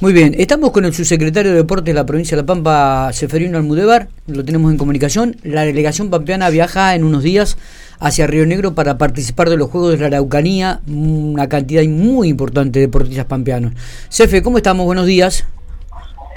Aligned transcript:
Muy 0.00 0.12
bien, 0.12 0.32
estamos 0.38 0.70
con 0.70 0.84
el 0.84 0.94
subsecretario 0.94 1.50
de 1.50 1.56
Deportes 1.56 1.86
de 1.86 1.94
la 1.94 2.06
provincia 2.06 2.36
de 2.36 2.42
La 2.44 2.46
Pampa, 2.46 3.12
Seferino 3.12 3.58
Almudevar, 3.58 4.06
lo 4.28 4.44
tenemos 4.44 4.70
en 4.70 4.78
comunicación. 4.78 5.34
La 5.42 5.64
delegación 5.64 6.08
pampeana 6.08 6.50
viaja 6.50 6.94
en 6.94 7.02
unos 7.02 7.24
días 7.24 7.58
hacia 7.98 8.28
Río 8.28 8.46
Negro 8.46 8.76
para 8.76 8.96
participar 8.96 9.50
de 9.50 9.56
los 9.56 9.70
Juegos 9.70 9.90
de 9.90 9.98
la 9.98 10.06
Araucanía, 10.06 10.82
una 10.88 11.48
cantidad 11.48 11.82
muy 11.82 12.28
importante 12.28 12.78
de 12.78 12.86
deportistas 12.86 13.24
pampeanos. 13.24 13.72
Cefe, 14.08 14.40
¿cómo 14.40 14.58
estamos? 14.58 14.86
Buenos 14.86 15.04
días. 15.04 15.44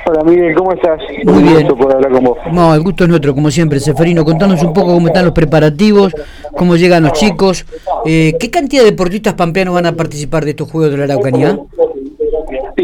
Hola 0.07 0.23
Miguel, 0.23 0.55
¿cómo 0.55 0.73
estás? 0.73 0.99
Muy 1.23 1.43
bien. 1.43 1.67
Gusto 1.67 1.91
hablar 1.91 2.11
con 2.11 2.23
vos. 2.23 2.37
No, 2.51 2.73
el 2.73 2.81
gusto 2.81 3.03
es 3.03 3.11
nuestro, 3.11 3.35
como 3.35 3.51
siempre. 3.51 3.79
Seferino, 3.79 4.25
contanos 4.25 4.63
un 4.63 4.73
poco 4.73 4.95
cómo 4.95 5.05
están 5.05 5.25
los 5.25 5.35
preparativos, 5.35 6.15
cómo 6.57 6.77
llegan 6.77 7.03
los 7.03 7.13
chicos. 7.13 7.67
Eh, 8.07 8.33
¿Qué 8.39 8.49
cantidad 8.49 8.81
de 8.81 8.89
deportistas 8.89 9.35
pampeanos 9.35 9.75
van 9.75 9.85
a 9.85 9.91
participar 9.91 10.45
de 10.45 10.51
estos 10.51 10.71
Juegos 10.71 10.89
de 10.89 10.97
la 10.97 11.03
Araucanía? 11.03 11.59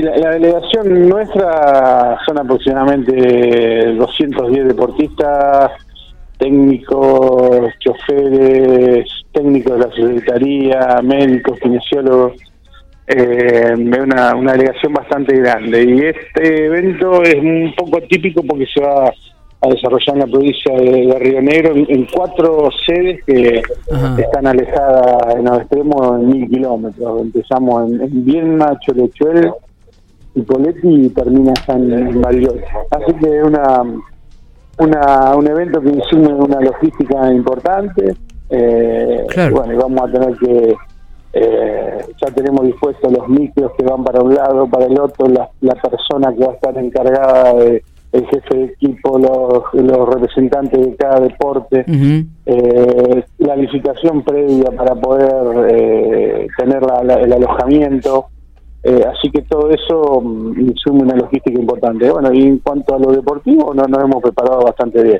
La, 0.01 0.31
delegación 0.31 1.09
nuestra 1.09 2.17
son 2.25 2.39
aproximadamente 2.39 3.93
210 3.95 4.67
deportistas, 4.67 5.71
técnicos, 6.37 7.69
choferes, 7.79 9.09
técnicos 9.31 9.73
de 9.73 9.79
la 9.79 9.95
secretaría, 9.95 11.01
médicos, 11.03 11.59
kinesiólogos. 11.59 12.33
Eh, 13.07 13.73
una, 13.73 14.35
una 14.35 14.51
delegación 14.51 14.93
bastante 14.93 15.37
grande 15.37 15.81
y 15.81 15.99
este 16.07 16.65
evento 16.65 17.23
es 17.23 17.35
un 17.35 17.73
poco 17.77 18.01
típico 18.01 18.43
porque 18.43 18.65
se 18.65 18.81
va 18.81 19.09
a 19.61 19.67
desarrollar 19.69 20.15
en 20.15 20.19
la 20.19 20.27
provincia 20.27 20.75
de, 20.75 21.17
Río 21.17 21.41
Negro 21.41 21.73
en, 21.73 22.05
cuatro 22.13 22.69
sedes 22.85 23.23
que 23.23 23.61
están 24.17 24.45
alejadas 24.45 25.35
en 25.35 25.45
los 25.45 25.59
extremos 25.59 26.19
en 26.19 26.27
mil 26.27 26.49
kilómetros. 26.49 27.21
Empezamos 27.21 27.89
en, 27.89 28.01
en 28.01 28.25
Viedma, 28.25 28.77
Cholechuel, 28.81 29.53
y 30.83 31.09
termina 31.09 31.53
en, 31.67 31.93
en 31.93 32.21
Bariloche. 32.21 32.63
Así 32.91 33.13
que 33.19 33.37
es 33.39 33.43
una, 33.43 33.83
una, 34.79 35.35
un 35.35 35.47
evento 35.47 35.81
que 35.81 35.89
insume 35.89 36.33
una 36.33 36.61
logística 36.61 37.31
importante. 37.31 38.15
Eh, 38.49 39.25
Bueno, 39.51 39.73
y 39.73 39.77
vamos 39.77 40.01
a 40.01 40.11
tener 40.11 40.37
que, 40.37 40.75
eh, 41.33 41.97
ya 42.21 42.27
tenemos 42.33 42.65
dispuestos 42.65 43.11
los 43.11 43.27
micros 43.27 43.71
que 43.77 43.85
van 43.85 44.03
para 44.03 44.21
un 44.21 44.33
lado, 44.33 44.67
para 44.67 44.85
el 44.85 44.99
otro, 44.99 45.27
la, 45.27 45.49
la 45.61 45.73
persona 45.73 46.33
que 46.33 46.45
va 46.45 46.51
a 46.51 46.55
estar 46.55 46.77
encargada 46.77 47.53
de 47.55 47.83
el 48.13 48.25
jefe 48.27 48.57
de 48.57 48.63
equipo, 48.63 49.19
los, 49.19 49.63
los 49.73 50.09
representantes 50.09 50.79
de 50.79 50.95
cada 50.95 51.19
deporte, 51.19 51.83
eh, 52.45 53.23
la 53.39 53.55
licitación 53.57 54.23
previa 54.23 54.71
para 54.71 54.95
poder 54.95 55.69
eh, 55.69 56.47
tener 56.57 56.81
el 57.21 57.33
alojamiento, 57.33 58.27
eh, 58.87 59.03
así 59.05 59.29
que 59.29 59.41
todo 59.41 59.69
eso 59.69 60.21
mm, 60.21 60.61
insume 60.61 61.01
una 61.01 61.15
logística 61.17 61.59
importante. 61.59 62.09
Bueno, 62.09 62.33
y 62.33 62.43
en 62.43 62.59
cuanto 62.59 62.95
a 62.95 62.99
lo 62.99 63.11
deportivo, 63.11 63.73
no, 63.73 63.83
nos 63.83 64.01
hemos 64.01 64.23
preparado 64.23 64.61
bastante 64.61 65.03
bien. 65.03 65.19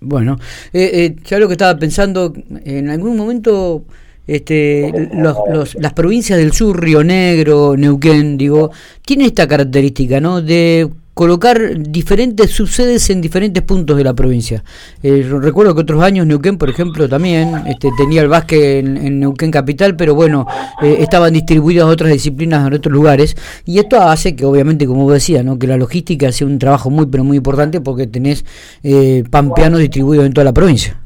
Bueno, 0.00 0.38
eh, 0.72 0.90
eh, 0.94 1.16
ya 1.22 1.38
lo 1.38 1.46
que 1.46 1.52
estaba 1.52 1.78
pensando, 1.78 2.32
en 2.64 2.88
algún 2.88 3.18
momento 3.18 3.82
este, 4.26 5.10
los, 5.12 5.74
las 5.74 5.92
provincias 5.92 6.38
del 6.38 6.52
sur, 6.52 6.80
Río 6.80 7.04
Negro, 7.04 7.76
Neuquén, 7.76 8.38
digo, 8.38 8.70
tienen 9.04 9.26
esta 9.26 9.46
característica, 9.46 10.18
¿no? 10.18 10.40
De 10.40 10.88
colocar 11.14 11.78
diferentes 11.78 12.50
subsedes 12.50 13.10
en 13.10 13.20
diferentes 13.20 13.62
puntos 13.62 13.96
de 13.96 14.04
la 14.04 14.14
provincia. 14.14 14.64
Eh, 15.02 15.26
recuerdo 15.40 15.74
que 15.74 15.82
otros 15.82 16.02
años 16.02 16.26
Neuquén, 16.26 16.56
por 16.56 16.70
ejemplo, 16.70 17.08
también 17.08 17.62
este, 17.66 17.90
tenía 17.96 18.22
el 18.22 18.28
básquet 18.28 18.84
en, 18.84 19.20
Neuquén 19.20 19.50
Capital, 19.50 19.96
pero 19.96 20.14
bueno, 20.14 20.46
eh, 20.82 20.96
estaban 21.00 21.32
distribuidas 21.32 21.86
otras 21.86 22.12
disciplinas 22.12 22.66
en 22.66 22.74
otros 22.74 22.92
lugares. 22.92 23.36
Y 23.66 23.78
esto 23.78 24.00
hace 24.00 24.34
que, 24.34 24.44
obviamente, 24.44 24.86
como 24.86 25.04
vos 25.04 25.12
decías, 25.12 25.44
¿no? 25.44 25.58
que 25.58 25.66
la 25.66 25.76
logística 25.76 26.32
sea 26.32 26.46
un 26.46 26.58
trabajo 26.58 26.90
muy, 26.90 27.06
pero 27.06 27.24
muy 27.24 27.36
importante 27.36 27.80
porque 27.80 28.06
tenés 28.06 28.44
eh, 28.82 29.24
pampeanos 29.30 29.80
distribuidos 29.80 30.26
en 30.26 30.32
toda 30.32 30.44
la 30.44 30.52
provincia. 30.52 31.01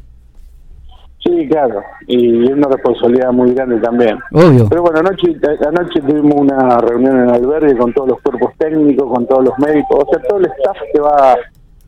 Sí, 1.27 1.49
claro, 1.49 1.83
y 2.07 2.45
es 2.45 2.53
una 2.53 2.69
responsabilidad 2.69 3.33
muy 3.33 3.53
grande 3.53 3.79
también. 3.79 4.17
Obvio. 4.33 4.69
Pero 4.69 4.83
bueno, 4.83 5.01
anoche, 5.01 5.37
anoche 5.67 6.01
tuvimos 6.01 6.35
una 6.37 6.79
reunión 6.79 7.17
en 7.17 7.29
el 7.29 7.35
albergue 7.35 7.77
con 7.77 7.93
todos 7.93 8.11
los 8.11 8.21
cuerpos 8.23 8.53
técnicos, 8.59 9.13
con 9.13 9.27
todos 9.27 9.45
los 9.45 9.59
médicos, 9.59 10.05
o 10.07 10.09
sea, 10.09 10.23
todo 10.29 10.39
el 10.39 10.47
staff 10.47 10.77
que 10.93 11.01
va 11.01 11.37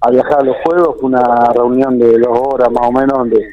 a 0.01 0.11
viajar 0.11 0.41
a 0.41 0.45
los 0.45 0.57
Juegos, 0.65 0.97
fue 0.99 1.11
una 1.11 1.53
reunión 1.55 1.99
de 1.99 2.19
dos 2.19 2.41
horas 2.53 2.69
más 2.73 2.89
o 2.89 2.93
menos, 2.93 3.19
donde 3.19 3.47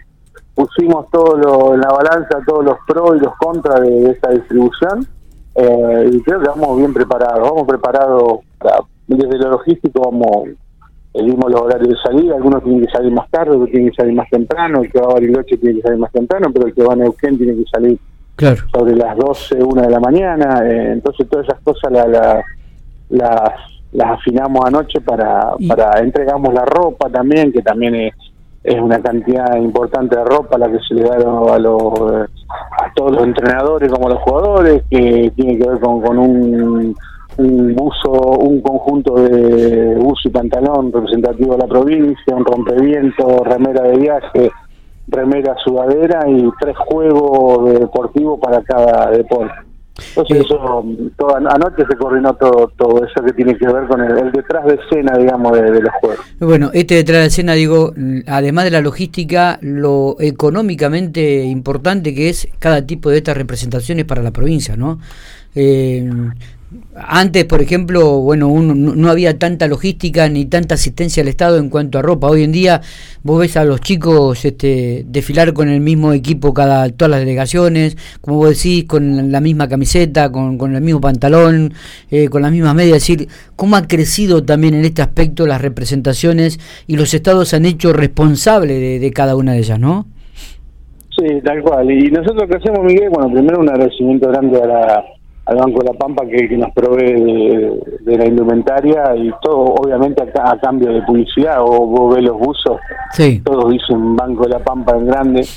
pusimos 0.55 1.07
todo 1.11 1.37
lo, 1.37 1.75
en 1.75 1.81
la 1.81 1.89
balanza, 1.89 2.39
todos 2.47 2.65
los 2.65 2.77
pros 2.87 3.17
y 3.17 3.19
los 3.23 3.35
contras 3.35 3.81
de, 3.81 4.09
esta 4.09 4.31
distribución, 4.31 5.05
eh, 5.53 6.09
y 6.11 6.21
creo 6.23 6.39
que 6.39 6.49
vamos 6.49 6.77
bien 6.77 6.93
preparados, 6.93 7.47
vamos 7.47 7.67
preparados 7.67 8.39
para, 8.57 8.79
desde 9.07 9.37
lo 9.37 9.51
logístico 9.51 10.01
vamos 10.03 10.49
Elegimos 11.15 11.51
los 11.51 11.61
horarios 11.61 11.89
de 11.89 11.95
salida, 11.97 12.35
algunos 12.35 12.63
tienen 12.63 12.85
que 12.85 12.91
salir 12.91 13.11
más 13.11 13.29
tarde, 13.29 13.51
otros 13.51 13.69
tienen 13.69 13.89
que 13.89 13.95
salir 13.95 14.13
más 14.13 14.29
temprano, 14.29 14.81
el 14.81 14.91
que 14.91 14.99
va 14.99 15.05
a 15.05 15.13
Bariloche 15.13 15.57
tiene 15.57 15.75
que 15.75 15.81
salir 15.81 15.99
más 15.99 16.11
temprano, 16.11 16.47
pero 16.53 16.67
el 16.67 16.73
que 16.73 16.83
va 16.83 16.93
a 16.93 16.95
Neuquén 16.97 17.37
tiene 17.37 17.55
que 17.55 17.63
salir 17.71 17.97
sobre 18.73 18.95
las 18.95 19.17
12, 19.17 19.63
1 19.63 19.81
de 19.81 19.89
la 19.89 19.99
mañana, 20.01 20.61
eh, 20.65 20.91
entonces 20.91 21.27
todas 21.29 21.47
esas 21.47 21.61
cosas 21.61 21.89
la, 21.89 22.43
las, 23.09 23.51
las 23.93 24.11
afinamos 24.11 24.65
anoche 24.65 24.99
para, 24.99 25.51
para 25.67 25.99
entregamos 26.01 26.53
la 26.53 26.65
ropa 26.65 27.09
también, 27.09 27.53
que 27.53 27.61
también 27.61 27.95
es, 27.95 28.13
es 28.61 28.81
una 28.81 28.99
cantidad 28.99 29.55
importante 29.55 30.17
de 30.17 30.25
ropa 30.25 30.57
la 30.57 30.69
que 30.69 30.79
se 30.79 30.95
le 30.95 31.03
da 31.03 31.15
a, 31.15 31.59
los, 31.59 31.93
a 32.49 32.93
todos 32.93 33.13
los 33.13 33.23
entrenadores 33.23 33.89
como 33.89 34.07
a 34.07 34.13
los 34.15 34.21
jugadores, 34.23 34.83
que 34.89 35.31
tiene 35.35 35.57
que 35.57 35.69
ver 35.69 35.79
con, 35.79 36.01
con 36.01 36.17
un 36.17 36.95
un 37.37 37.75
buzo, 37.75 38.11
un 38.11 38.61
conjunto 38.61 39.15
de 39.15 39.95
buzo 39.95 40.27
y 40.27 40.31
pantalón 40.31 40.91
representativo 40.91 41.53
de 41.53 41.59
la 41.59 41.67
provincia, 41.67 42.35
un 42.35 42.45
rompeviento, 42.45 43.43
remera 43.43 43.83
de 43.83 43.97
viaje, 43.97 44.51
remera 45.07 45.55
sudadera 45.63 46.29
y 46.29 46.49
tres 46.59 46.77
juegos 46.77 47.79
deportivos 47.79 48.39
para 48.39 48.61
cada 48.63 49.11
deporte. 49.11 49.53
Entonces 50.09 50.45
eso, 50.45 50.85
toda, 51.17 51.37
anoche 51.37 51.85
se 51.89 51.95
coordinó 51.95 52.33
todo, 52.35 52.69
todo 52.75 53.05
eso 53.05 53.23
que 53.23 53.31
tiene 53.31 53.57
que 53.57 53.65
ver 53.65 53.87
con 53.87 54.01
el, 54.01 54.29
detrás 54.33 54.65
de 54.65 54.75
escena, 54.75 55.17
digamos, 55.17 55.53
de, 55.53 55.71
de, 55.71 55.81
los 55.81 55.93
juegos. 56.01 56.19
Bueno, 56.39 56.69
este 56.73 56.95
detrás 56.95 57.21
de 57.21 57.27
escena, 57.27 57.53
digo, 57.53 57.93
además 58.27 58.65
de 58.65 58.71
la 58.71 58.81
logística, 58.81 59.57
lo 59.61 60.17
económicamente 60.19 61.45
importante 61.45 62.13
que 62.13 62.27
es 62.27 62.49
cada 62.59 62.85
tipo 62.85 63.09
de 63.09 63.17
estas 63.17 63.37
representaciones 63.37 64.03
para 64.03 64.21
la 64.21 64.31
provincia, 64.31 64.75
¿no? 64.75 64.99
Eh, 65.55 66.09
antes, 66.95 67.45
por 67.45 67.61
ejemplo, 67.61 68.21
bueno, 68.21 68.49
no 68.61 69.09
había 69.09 69.37
tanta 69.37 69.67
logística 69.67 70.29
ni 70.29 70.45
tanta 70.45 70.75
asistencia 70.75 71.21
al 71.21 71.27
Estado 71.27 71.57
en 71.57 71.69
cuanto 71.69 71.99
a 71.99 72.01
ropa. 72.01 72.27
Hoy 72.27 72.43
en 72.43 72.51
día 72.51 72.81
vos 73.23 73.39
ves 73.39 73.57
a 73.57 73.65
los 73.65 73.81
chicos 73.81 74.45
este, 74.45 75.03
desfilar 75.07 75.53
con 75.53 75.69
el 75.69 75.81
mismo 75.81 76.13
equipo 76.13 76.53
cada 76.53 76.89
todas 76.89 77.11
las 77.11 77.19
delegaciones, 77.19 77.97
como 78.21 78.37
vos 78.37 78.49
decís, 78.49 78.85
con 78.85 79.31
la 79.31 79.41
misma 79.41 79.67
camiseta, 79.67 80.31
con, 80.31 80.57
con 80.57 80.75
el 80.75 80.81
mismo 80.81 81.01
pantalón, 81.01 81.73
eh, 82.11 82.29
con 82.29 82.41
las 82.41 82.51
mismas 82.51 82.75
medias. 82.75 82.97
Es 82.97 83.07
decir, 83.07 83.27
cómo 83.55 83.75
ha 83.75 83.87
crecido 83.87 84.43
también 84.43 84.73
en 84.73 84.85
este 84.85 85.01
aspecto 85.01 85.45
las 85.45 85.61
representaciones 85.61 86.59
y 86.87 86.95
los 86.95 87.13
estados 87.13 87.49
se 87.49 87.57
han 87.57 87.65
hecho 87.65 87.93
responsables 87.93 88.79
de, 88.79 88.99
de 88.99 89.11
cada 89.11 89.35
una 89.35 89.53
de 89.53 89.59
ellas, 89.59 89.79
¿no? 89.79 90.07
Sí, 91.17 91.41
tal 91.43 91.61
cual. 91.61 91.89
Y 91.89 92.11
nosotros 92.11 92.49
que 92.49 92.57
hacemos, 92.57 92.83
Miguel, 92.83 93.09
bueno, 93.09 93.31
primero 93.31 93.59
un 93.59 93.69
agradecimiento 93.69 94.27
grande 94.29 94.61
a 94.61 94.65
la 94.65 95.05
al 95.45 95.57
Banco 95.57 95.79
de 95.79 95.93
la 95.93 95.97
Pampa 95.97 96.25
que, 96.25 96.57
nos 96.57 96.71
provee 96.71 97.79
de, 98.01 98.17
la 98.17 98.25
indumentaria 98.25 99.15
y 99.15 99.31
todo, 99.41 99.75
obviamente 99.75 100.23
a, 100.23 100.57
cambio 100.59 100.91
de 100.91 101.01
publicidad, 101.03 101.61
o 101.61 101.85
vos 101.85 102.15
ves 102.15 102.23
los 102.23 102.37
buzos, 102.37 102.79
todos 103.43 103.71
dicen 103.71 104.15
Banco 104.15 104.43
de 104.43 104.49
la 104.49 104.59
Pampa 104.59 104.95
en 104.97 105.05
grande, 105.05 105.47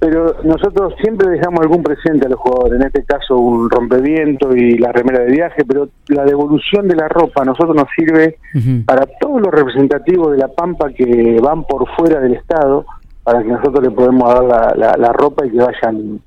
pero 0.00 0.34
nosotros 0.42 0.94
siempre 1.00 1.30
dejamos 1.30 1.60
algún 1.60 1.84
presente 1.84 2.26
a 2.26 2.30
los 2.30 2.40
jugadores, 2.40 2.80
en 2.80 2.86
este 2.88 3.04
caso 3.04 3.36
un 3.38 3.70
rompeviento 3.70 4.54
y 4.56 4.76
la 4.78 4.90
remera 4.90 5.20
de 5.20 5.30
viaje, 5.30 5.64
pero 5.64 5.88
la 6.08 6.24
devolución 6.24 6.88
de 6.88 6.96
la 6.96 7.06
ropa 7.06 7.42
a 7.42 7.44
nosotros 7.44 7.76
nos 7.76 7.86
sirve 7.96 8.38
para 8.84 9.06
todos 9.20 9.40
los 9.40 9.52
representativos 9.52 10.32
de 10.32 10.38
la 10.38 10.48
Pampa 10.48 10.90
que 10.90 11.38
van 11.40 11.62
por 11.62 11.88
fuera 11.94 12.18
del 12.18 12.34
Estado, 12.34 12.84
para 13.22 13.40
que 13.44 13.50
nosotros 13.50 13.84
le 13.84 13.92
podemos 13.92 14.28
dar 14.34 14.76
la, 14.76 14.96
la 14.98 15.12
ropa 15.12 15.46
y 15.46 15.50
que 15.50 15.58
vayan 15.58 16.20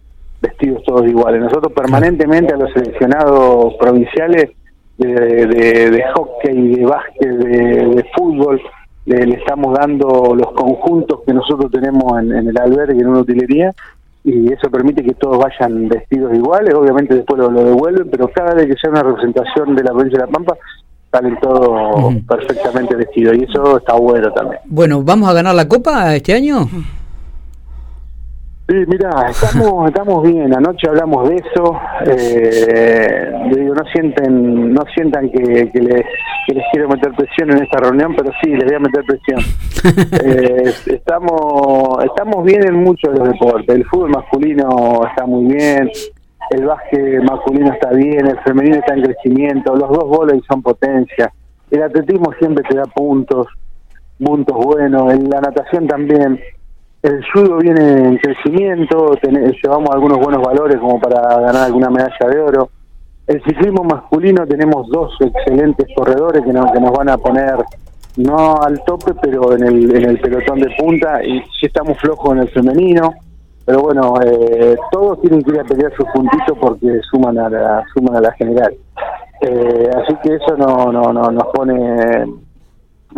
vestidos 0.47 0.83
todos 0.83 1.07
iguales. 1.07 1.41
Nosotros 1.41 1.73
permanentemente 1.73 2.53
a 2.53 2.57
los 2.57 2.71
seleccionados 2.73 3.73
provinciales 3.79 4.51
de, 4.97 5.11
de, 5.11 6.03
hockey, 6.13 6.75
de 6.75 6.85
básquet, 6.85 7.29
de, 7.29 8.05
fútbol, 8.15 8.61
le, 9.05 9.33
estamos 9.35 9.77
dando 9.77 10.33
los 10.35 10.51
conjuntos 10.53 11.21
que 11.25 11.33
nosotros 11.33 11.71
tenemos 11.71 12.19
en, 12.19 12.31
el 12.31 12.57
albergue, 12.57 13.01
en 13.01 13.07
una 13.07 13.19
utilería, 13.19 13.73
y 14.23 14.51
eso 14.51 14.69
permite 14.71 15.03
que 15.03 15.13
todos 15.13 15.37
vayan 15.37 15.87
vestidos 15.87 16.33
iguales, 16.33 16.73
obviamente 16.73 17.15
después 17.15 17.39
lo, 17.39 17.49
devuelven, 17.49 18.09
pero 18.09 18.27
cada 18.29 18.55
vez 18.55 18.67
que 18.67 18.75
sea 18.79 18.89
una 18.89 19.03
representación 19.03 19.75
de 19.75 19.83
la 19.83 19.91
provincia 19.91 20.19
de 20.19 20.25
La 20.25 20.31
Pampa, 20.31 20.55
salen 21.11 21.37
todos 21.39 22.15
perfectamente 22.27 22.95
vestidos, 22.95 23.37
y 23.37 23.43
eso 23.43 23.77
está 23.77 23.95
bueno 23.95 24.31
también. 24.31 24.61
Bueno, 24.65 25.03
¿vamos 25.03 25.29
a 25.29 25.33
ganar 25.33 25.55
la 25.55 25.67
Copa 25.67 26.15
este 26.15 26.33
año? 26.33 26.67
Sí, 28.67 28.75
mira, 28.87 29.27
estamos, 29.29 29.87
estamos 29.89 30.23
bien. 30.23 30.53
Anoche 30.55 30.87
hablamos 30.89 31.29
de 31.29 31.35
eso. 31.35 31.79
Eh, 32.07 33.31
digo, 33.53 33.75
no 33.75 33.83
sienten, 33.93 34.73
no 34.73 34.81
sientan 34.93 35.29
que, 35.29 35.69
que, 35.71 35.79
les, 35.79 36.01
que 36.47 36.55
les 36.55 36.63
quiero 36.71 36.89
meter 36.89 37.11
presión 37.13 37.51
en 37.51 37.63
esta 37.63 37.79
reunión, 37.79 38.15
pero 38.15 38.31
sí, 38.41 38.51
les 38.51 38.65
voy 38.65 38.75
a 38.75 38.79
meter 38.79 39.03
presión. 39.05 39.41
Eh, 39.85 40.73
estamos, 40.87 42.03
estamos 42.03 42.43
bien 42.43 42.65
en 42.67 42.83
muchos 42.83 43.13
de 43.13 43.19
los 43.19 43.27
deportes. 43.27 43.75
El 43.75 43.85
fútbol 43.85 44.09
masculino 44.09 45.01
está 45.07 45.27
muy 45.27 45.53
bien, 45.53 45.91
el 46.49 46.65
básquet 46.65 47.21
masculino 47.21 47.71
está 47.71 47.91
bien, 47.91 48.25
el 48.25 48.39
femenino 48.39 48.77
está 48.77 48.95
en 48.95 49.03
crecimiento, 49.03 49.75
los 49.75 49.89
dos 49.89 50.05
goles 50.05 50.41
son 50.49 50.63
potencia. 50.63 51.31
El 51.69 51.83
atletismo 51.83 52.33
siempre 52.39 52.63
te 52.67 52.75
da 52.75 52.85
puntos, 52.85 53.45
puntos 54.17 54.57
buenos, 54.57 55.13
en 55.13 55.29
la 55.29 55.41
natación 55.41 55.87
también 55.87 56.39
el 57.05 57.23
judo 57.31 57.57
viene 57.57 58.07
en 58.07 58.17
crecimiento, 58.17 59.13
llevamos 59.21 59.89
algunos 59.91 60.17
buenos 60.17 60.41
valores 60.41 60.77
como 60.79 60.99
para 60.99 61.39
ganar 61.39 61.63
alguna 61.65 61.91
medalla 61.91 62.27
de 62.27 62.39
oro. 62.39 62.69
El 63.27 63.43
ciclismo 63.43 63.83
masculino 63.83 64.45
tenemos 64.47 64.87
dos 64.89 65.15
excelentes 65.19 65.87
corredores 65.95 66.43
que 66.43 66.51
nos, 66.51 66.71
que 66.71 66.79
nos 66.79 66.91
van 66.91 67.09
a 67.09 67.17
poner 67.17 67.57
no 68.17 68.59
al 68.59 68.83
tope, 68.85 69.13
pero 69.21 69.53
en 69.53 69.67
el, 69.67 69.95
en 69.95 70.09
el 70.09 70.19
pelotón 70.19 70.59
de 70.59 70.69
punta 70.79 71.23
y 71.23 71.41
sí 71.59 71.67
estamos 71.67 71.97
flojos 71.99 72.31
en 72.31 72.39
el 72.39 72.49
femenino. 72.49 73.13
Pero 73.65 73.81
bueno, 73.81 74.15
eh, 74.23 74.75
todos 74.91 75.21
tienen 75.21 75.43
que 75.43 75.51
ir 75.51 75.59
a 75.59 75.63
pelear 75.63 75.93
sus 75.95 76.07
puntitos 76.11 76.57
porque 76.59 77.01
suman 77.11 77.37
a 77.37 77.49
la, 77.49 77.83
suman 77.93 78.15
a 78.15 78.21
la 78.21 78.31
general. 78.33 78.73
Eh, 79.41 79.89
así 79.95 80.15
que 80.23 80.35
eso 80.35 80.57
no, 80.57 80.91
no, 80.91 81.13
no 81.13 81.31
nos 81.31 81.47
pone 81.53 82.25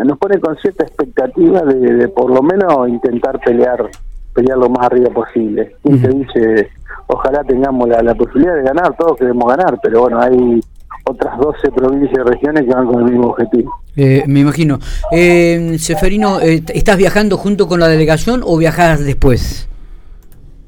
nos 0.04 0.18
pone 0.18 0.40
con 0.40 0.56
cierta 0.58 0.84
expectativa 0.84 1.62
de, 1.62 2.08
por 2.10 2.30
lo 2.30 2.42
menos 2.42 2.88
intentar 2.88 3.40
pelear 3.40 3.90
pelear 4.34 4.58
lo 4.60 4.70
más 4.70 4.86
arriba 4.86 5.10
posible. 5.10 5.76
¿Quién 5.82 6.00
te 6.00 6.10
dice, 6.10 6.70
ojalá 7.08 7.44
tengamos 7.44 7.90
la, 7.90 8.14
posibilidad 8.14 8.56
de 8.56 8.62
ganar, 8.62 8.96
todos 8.96 9.18
queremos 9.18 9.48
ganar, 9.48 9.80
pero 9.82 10.02
bueno, 10.02 10.22
hay 10.22 10.62
otras 11.06 11.40
12 11.40 11.72
provincias 11.72 12.14
y 12.14 12.30
regiones 12.30 12.66
que 12.66 12.70
van 12.72 12.86
con 12.86 13.00
el 13.00 13.12
mismo 13.12 13.30
objetivo. 13.30 13.74
Eh, 13.96 14.24
me 14.28 14.42
imagino. 14.42 14.78
Eh, 15.12 15.78
Seferino, 15.80 16.40
eh, 16.40 16.62
¿estás 16.76 16.98
viajando 16.98 17.38
junto 17.38 17.68
con 17.68 17.80
la 17.80 17.88
delegación 17.88 18.42
o 18.46 18.58
viajas 18.58 19.04
después? 19.04 19.68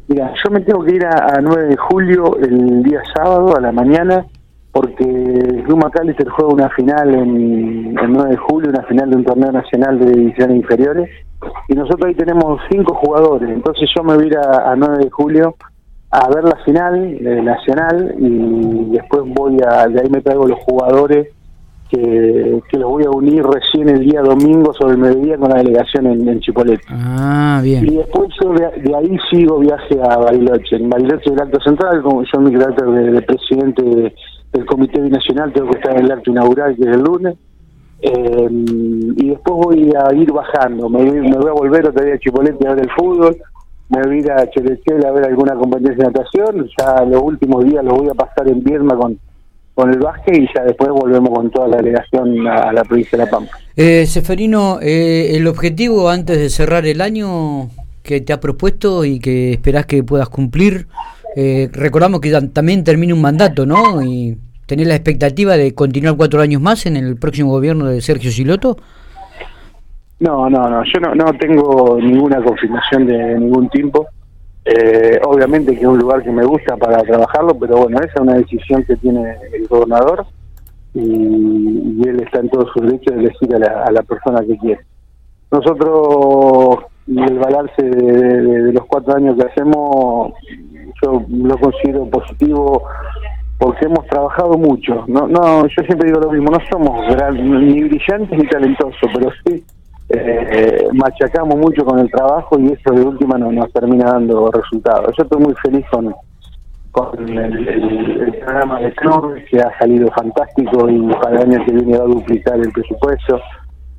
Mira, 0.08 0.34
yo 0.44 0.50
me 0.50 0.62
tengo 0.62 0.84
que 0.84 0.96
ir 0.96 1.06
a, 1.06 1.38
a 1.38 1.40
9 1.40 1.68
de 1.68 1.78
julio 1.78 2.38
el 2.40 2.82
día 2.82 3.02
sábado 3.16 3.56
a 3.56 3.62
la 3.62 3.72
mañana 3.72 4.26
porque 4.72 5.04
el 5.04 5.64
Club 5.64 5.84
Macalister 5.84 6.30
juega 6.30 6.54
una 6.54 6.70
final 6.70 7.14
en 7.14 7.98
el 7.98 8.12
9 8.12 8.30
de 8.32 8.38
julio, 8.38 8.70
una 8.70 8.84
final 8.84 9.10
de 9.10 9.16
un 9.16 9.26
torneo 9.26 9.52
nacional 9.52 10.00
de 10.00 10.12
divisiones 10.12 10.58
inferiores, 10.58 11.10
y 11.68 11.74
nosotros 11.74 12.08
ahí 12.08 12.16
tenemos 12.16 12.62
cinco 12.70 12.94
jugadores, 12.96 13.50
entonces 13.50 13.90
yo 13.96 14.04
me 14.04 14.16
voy 14.16 14.26
a 14.26 14.28
ir 14.28 14.38
a, 14.38 14.76
9 14.76 14.98
de 15.06 15.10
julio 15.10 15.56
a 16.12 16.28
ver 16.30 16.44
la 16.44 16.56
final 16.66 17.44
nacional 17.44 18.16
y 18.18 18.92
después 18.92 19.24
voy 19.28 19.58
a, 19.66 19.88
de 19.88 20.02
ahí 20.02 20.10
me 20.10 20.22
traigo 20.22 20.48
los 20.48 20.60
jugadores 20.60 21.30
que, 21.90 22.62
que 22.70 22.78
los 22.78 22.90
voy 22.90 23.04
a 23.04 23.10
unir 23.10 23.44
recién 23.44 23.90
el 23.90 24.00
día 24.02 24.22
domingo 24.22 24.74
sobre 24.74 24.94
el 24.94 25.00
mediodía 25.00 25.38
con 25.38 25.50
la 25.50 25.58
delegación 25.58 26.06
en, 26.06 26.28
en 26.28 26.40
Chipolete. 26.40 26.84
Ah, 26.90 27.60
bien. 27.64 27.86
Y 27.88 27.98
después 27.98 28.30
yo 28.42 28.54
de, 28.54 28.96
ahí 28.96 29.18
sigo 29.32 29.60
viaje 29.60 30.00
a 30.02 30.18
Bariloche. 30.18 30.76
En 30.76 30.90
Bariloche 30.90 31.32
del 31.32 31.42
Alto 31.42 31.60
Central, 31.62 32.02
como 32.04 32.24
yo 32.24 32.40
mi 32.40 32.54
carácter 32.54 32.86
de, 32.86 33.22
presidente 33.24 34.14
del 34.52 34.66
Comité 34.66 35.02
Binacional, 35.02 35.54
tengo 35.54 35.70
que 35.70 35.78
estar 35.78 35.98
en 35.98 36.06
el 36.06 36.12
acto 36.12 36.32
inaugural, 36.32 36.76
que 36.76 36.82
es 36.82 36.96
el 36.96 37.02
lunes. 37.02 37.36
Eh, 38.02 38.48
y 38.50 39.30
después 39.30 39.66
voy 39.66 39.92
a 39.94 40.14
ir 40.16 40.32
bajando, 40.32 40.88
me, 40.88 41.04
me, 41.04 41.36
voy 41.36 41.50
a 41.50 41.54
volver 41.54 41.90
otra 41.90 42.06
vez 42.06 42.16
a 42.16 42.20
Chipolete 42.20 42.66
a 42.66 42.74
ver 42.74 42.86
el 42.86 42.92
fútbol, 42.92 43.38
me 43.90 44.02
voy 44.02 44.16
a 44.16 44.20
ir 44.20 44.32
a 44.32 44.50
Cheretel 44.50 45.06
a 45.06 45.12
ver 45.12 45.26
alguna 45.26 45.56
competencia 45.56 46.06
de 46.06 46.12
natación, 46.12 46.70
ya 46.78 47.04
los 47.04 47.22
últimos 47.22 47.66
días 47.66 47.84
los 47.84 47.98
voy 47.98 48.08
a 48.08 48.14
pasar 48.14 48.48
en 48.48 48.64
Vierma 48.64 48.96
con, 48.96 49.20
con 49.76 49.90
el 49.90 50.00
básquet 50.00 50.38
y 50.38 50.48
ya 50.56 50.64
después 50.64 50.92
volvemos 50.92 51.30
con 51.30 51.52
toda 51.52 51.68
la 51.68 51.78
delegación 51.78 52.48
a, 52.48 52.72
la 52.72 52.84
provincia 52.86 53.18
de 53.18 53.26
La 53.26 53.30
Pampa. 53.30 53.52
Eh, 53.76 54.06
Seferino, 54.06 54.80
eh, 54.82 55.36
el 55.36 55.46
objetivo 55.48 56.10
antes 56.10 56.38
de 56.38 56.50
cerrar 56.50 56.86
el 56.86 57.02
año 57.02 57.70
que 58.02 58.22
te 58.22 58.32
ha 58.32 58.40
propuesto 58.40 59.04
y 59.04 59.20
que 59.20 59.52
esperás 59.52 59.86
que 59.86 60.04
puedas 60.04 60.30
cumplir, 60.30 60.88
eh, 61.42 61.70
recordamos 61.72 62.20
que 62.20 62.32
también 62.54 62.84
termina 62.84 63.14
un 63.14 63.22
mandato, 63.22 63.66
¿no? 63.66 64.02
Y 64.02 64.38
tener 64.66 64.88
la 64.88 64.96
expectativa 64.96 65.56
de 65.56 65.74
continuar 65.74 66.18
cuatro 66.18 66.42
años 66.42 66.62
más 66.62 66.86
en 66.86 66.98
el 66.98 67.16
próximo 67.16 67.52
gobierno 67.52 67.86
de 67.86 68.02
Sergio 68.02 68.30
Siloto. 68.30 68.76
No, 70.20 70.50
no, 70.50 70.70
no, 70.70 70.84
yo 70.84 71.00
no, 71.00 71.16
no 71.16 71.32
tengo 71.40 71.98
ninguna 72.02 72.44
confirmación 72.44 73.06
de 73.06 73.40
ningún 73.40 73.70
tipo. 73.70 74.08
Eh, 74.66 75.18
obviamente 75.24 75.72
que 75.72 75.80
es 75.80 75.88
un 75.88 75.98
lugar 75.98 76.22
que 76.24 76.32
me 76.32 76.44
gusta 76.44 76.76
para 76.76 77.02
trabajarlo, 77.04 77.58
pero 77.58 77.78
bueno, 77.78 78.00
esa 78.00 78.16
es 78.16 78.22
una 78.22 78.34
decisión 78.34 78.84
que 78.84 78.98
tiene 78.98 79.38
el 79.54 79.66
gobernador 79.68 80.26
y, 80.94 82.02
él 82.06 82.22
está 82.22 82.42
en 82.42 82.50
todo 82.50 82.68
su 82.74 82.82
derecho 82.82 83.14
de 83.14 83.22
elegir 83.22 83.56
a 83.56 83.60
la, 83.60 83.84
a 83.86 83.92
la 83.92 84.04
persona 84.04 84.42
que 84.42 84.58
quiere. 84.58 84.82
Nosotros, 85.52 86.84
el 87.08 87.40
balance 87.40 87.82
de, 87.82 88.74
los 88.74 88.86
cuatro 88.86 89.16
años 89.16 89.36
que 89.38 89.48
hacemos, 89.48 90.34
yo 91.02 91.24
lo 91.30 91.58
considero 91.58 92.06
positivo 92.10 92.84
porque 93.58 93.86
hemos 93.86 94.06
trabajado 94.08 94.58
mucho. 94.58 95.06
No, 95.08 95.28
no, 95.28 95.68
yo 95.68 95.84
siempre 95.84 96.08
digo 96.08 96.22
lo 96.22 96.32
mismo, 96.32 96.52
no 96.52 96.60
somos 96.72 97.06
ni 97.34 97.84
brillantes 97.84 98.38
ni 98.38 98.48
talentosos, 98.48 99.10
pero 99.14 99.30
sí 99.46 99.64
eh, 100.10 100.88
machacamos 100.94 101.56
mucho 101.58 101.86
con 101.86 102.00
el 102.00 102.10
trabajo 102.10 102.60
y 102.60 102.74
eso 102.74 102.92
de 102.94 103.04
última 103.04 103.38
no, 103.38 103.52
nos 103.52 103.72
termina 103.72 104.12
dando 104.12 104.50
resultados. 104.52 105.14
Yo 105.16 105.24
estoy 105.24 105.40
muy 105.40 105.54
feliz 105.64 105.86
con, 105.92 106.08
el, 107.28 108.40
programa 108.44 108.80
de 108.80 108.92
club 108.94 109.36
que 109.50 109.60
ha 109.60 109.78
salido 109.78 110.08
fantástico 110.12 110.90
y 110.90 111.00
para 111.14 111.42
año 111.42 111.64
que 111.64 111.72
viene 111.72 111.98
va 111.98 112.06
a 112.06 112.08
duplicar 112.08 112.56
el 112.60 112.72
presupuesto. 112.72 113.40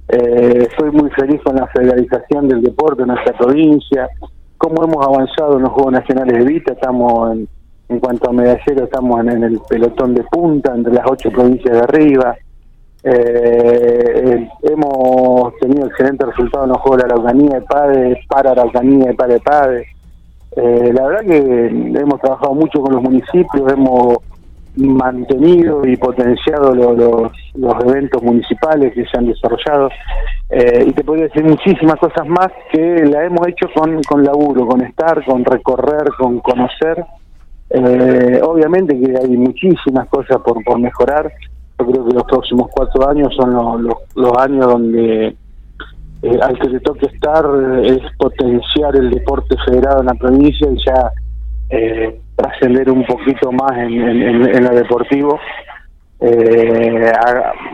Eh, 0.08 0.66
estoy 0.69 0.90
muy 0.90 1.08
feliz 1.10 1.40
con 1.44 1.54
la 1.54 1.69
federalización 1.69 2.48
del 2.48 2.62
deporte 2.62 3.02
en 3.02 3.08
nuestra 3.08 3.32
provincia, 3.38 4.08
cómo 4.60 4.84
hemos 4.84 5.06
avanzado 5.06 5.56
en 5.56 5.62
los 5.62 5.72
Juegos 5.72 5.92
Nacionales 5.94 6.38
de 6.38 6.44
Vita, 6.44 6.72
estamos 6.74 7.32
en, 7.32 7.48
en 7.88 7.98
cuanto 7.98 8.28
a 8.28 8.32
medallero, 8.34 8.84
estamos 8.84 9.20
en, 9.20 9.42
el 9.42 9.58
pelotón 9.66 10.14
de 10.14 10.22
punta 10.24 10.74
entre 10.74 10.92
las 10.92 11.06
ocho 11.10 11.30
provincias 11.30 11.74
de 11.74 11.80
arriba. 11.80 12.36
Eh, 13.02 14.48
hemos 14.64 15.56
tenido 15.60 15.86
excelentes 15.86 16.28
resultados 16.28 16.66
en 16.66 16.72
los 16.72 16.78
Juegos 16.82 17.02
de 17.02 17.08
la 17.08 17.14
Araucanía 17.14 17.58
de 17.58 17.62
Pade, 17.62 18.20
para 18.28 18.50
Araucanía 18.50 19.10
y 19.10 19.16
Padre 19.16 19.40
Pade. 19.40 19.86
Eh, 20.56 20.92
la 20.92 21.06
verdad 21.06 21.20
que 21.22 21.66
hemos 21.98 22.20
trabajado 22.20 22.54
mucho 22.54 22.82
con 22.82 22.92
los 22.92 23.02
municipios, 23.02 23.72
hemos 23.72 24.18
mantenido 24.76 25.82
y 25.87 25.96
potenciado 25.96 26.75
los, 26.75 27.32
los 27.55 27.84
eventos 27.84 28.22
municipales 28.22 28.93
que 28.94 29.05
se 29.05 29.19
han 29.19 29.26
desarrollado 29.26 29.88
eh, 30.50 30.84
y 30.86 30.93
te 30.93 31.05
podría 31.05 31.27
decir 31.27 31.44
muchísimas 31.44 31.96
cosas 31.96 32.27
más 32.27 32.48
que 32.72 33.05
la 33.06 33.24
hemos 33.24 33.46
hecho 33.46 33.69
con, 33.72 34.03
con 34.03 34.24
laburo, 34.24 34.67
con 34.67 34.81
estar, 34.82 35.24
con 35.24 35.44
recorrer, 35.44 36.08
con 36.19 36.41
conocer. 36.41 37.05
Eh, 37.70 38.41
obviamente 38.43 38.98
que 38.98 39.15
hay 39.17 39.36
muchísimas 39.36 40.08
cosas 40.08 40.39
por, 40.44 40.62
por 40.65 40.81
mejorar. 40.81 41.32
Yo 41.79 41.86
creo 41.86 42.05
que 42.05 42.15
los 42.15 42.24
próximos 42.24 42.69
cuatro 42.72 43.08
años 43.08 43.34
son 43.36 43.55
los, 43.55 43.96
los, 44.17 44.32
años 44.39 44.67
donde 44.67 45.36
eh, 46.22 46.39
al 46.43 46.58
que 46.58 46.69
le 46.69 46.81
toque 46.81 47.06
estar 47.06 47.46
es 47.84 48.00
potenciar 48.19 48.96
el 48.96 49.10
deporte 49.10 49.56
federado 49.65 50.00
en 50.00 50.06
la 50.06 50.15
provincia 50.15 50.69
y 50.69 50.84
ya 50.84 51.12
eh, 51.70 52.20
trascender 52.36 52.91
un 52.91 53.05
poquito 53.05 53.53
más 53.53 53.72
en, 53.79 53.93
en, 53.93 54.65
lo 54.65 54.74
deportivo 54.74 55.39
eh, 56.20 57.12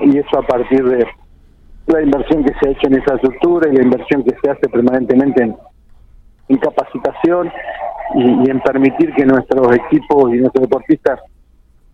y 0.03 0.19
eso 0.19 0.39
a 0.39 0.47
partir 0.47 0.85
de 0.85 1.07
la 1.87 2.03
inversión 2.03 2.45
que 2.45 2.53
se 2.61 2.69
ha 2.69 2.73
hecho 2.73 2.89
en 2.89 2.95
infraestructura 2.95 3.71
y 3.71 3.77
la 3.77 3.83
inversión 3.85 4.23
que 4.23 4.35
se 4.43 4.51
hace 4.51 4.69
permanentemente 4.69 5.43
en, 5.43 5.57
capacitación 6.59 7.51
y, 8.15 8.51
en 8.51 8.61
permitir 8.61 9.13
que 9.15 9.25
nuestros 9.25 9.75
equipos 9.75 10.33
y 10.33 10.39
nuestros 10.39 10.63
deportistas 10.63 11.21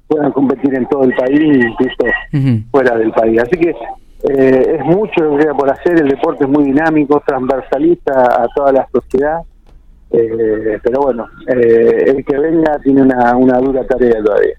puedan 0.09 0.33
competir 0.33 0.75
en 0.75 0.87
todo 0.87 1.05
el 1.05 1.15
país, 1.15 1.41
incluso 1.41 2.67
fuera 2.71 2.97
del 2.97 3.13
país. 3.13 3.41
Así 3.41 3.59
que 3.59 3.71
eh, 3.71 4.77
es 4.79 4.85
mucho 4.85 5.25
lo 5.25 5.37
que 5.37 5.45
queda 5.45 5.55
por 5.55 5.71
hacer, 5.71 6.01
el 6.01 6.09
deporte 6.09 6.45
es 6.45 6.51
muy 6.51 6.65
dinámico, 6.65 7.23
transversalista 7.27 8.43
a 8.43 8.47
toda 8.55 8.73
la 8.73 8.89
sociedad 8.93 9.41
eh, 10.13 10.79
pero 10.83 11.01
bueno, 11.01 11.27
eh, 11.49 12.05
el 12.07 12.25
que 12.25 12.39
venga 12.39 12.79
tiene 12.83 13.03
una, 13.03 13.37
una 13.37 13.59
dura 13.59 13.85
tarea 13.87 14.23
todavía. 14.23 14.55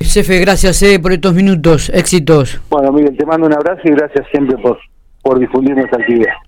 Jefe, 0.00 0.38
gracias 0.38 0.82
eh, 0.82 0.98
por 0.98 1.12
estos 1.12 1.34
minutos, 1.34 1.90
éxitos. 1.90 2.60
Bueno, 2.70 2.92
Miguel, 2.92 3.16
te 3.16 3.26
mando 3.26 3.46
un 3.46 3.52
abrazo 3.52 3.82
y 3.84 3.90
gracias 3.90 4.26
siempre 4.30 4.56
por, 4.58 4.78
por 5.22 5.38
difundir 5.38 5.74
nuestra 5.76 5.98
actividad. 5.98 6.32